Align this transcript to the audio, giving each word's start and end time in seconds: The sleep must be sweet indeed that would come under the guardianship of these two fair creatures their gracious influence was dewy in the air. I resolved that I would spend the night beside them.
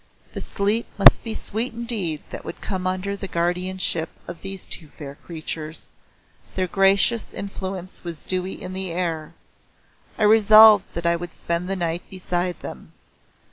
The 0.33 0.41
sleep 0.41 0.87
must 0.97 1.23
be 1.23 1.35
sweet 1.35 1.73
indeed 1.73 2.23
that 2.31 2.43
would 2.43 2.59
come 2.59 2.87
under 2.87 3.15
the 3.15 3.27
guardianship 3.27 4.09
of 4.27 4.41
these 4.41 4.65
two 4.65 4.87
fair 4.97 5.13
creatures 5.13 5.85
their 6.55 6.65
gracious 6.65 7.31
influence 7.31 8.03
was 8.03 8.23
dewy 8.23 8.59
in 8.59 8.73
the 8.73 8.91
air. 8.91 9.35
I 10.17 10.23
resolved 10.23 10.91
that 10.95 11.05
I 11.05 11.15
would 11.15 11.33
spend 11.33 11.69
the 11.69 11.75
night 11.75 12.01
beside 12.09 12.61
them. 12.61 12.93